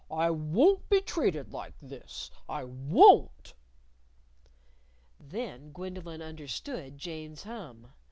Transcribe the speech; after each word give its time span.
I 0.09 0.31
won't 0.31 0.89
be 0.89 0.99
treated 0.99 1.53
like 1.53 1.75
this! 1.79 2.31
I 2.49 2.63
won't!" 2.63 3.53
Then 5.19 5.71
Gwendolyn 5.71 6.23
understood 6.23 6.97
Jane's 6.97 7.43
hum! 7.43 7.93